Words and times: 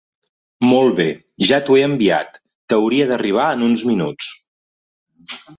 Molt 0.69 0.95
bé, 0.99 1.05
ja 1.49 1.59
t'ho 1.67 1.77
he 1.81 1.83
enviat, 1.89 2.41
t'hauria 2.73 3.09
d'arribar 3.13 3.47
en 3.59 3.65
uns 3.69 3.85
minuts. 3.93 4.35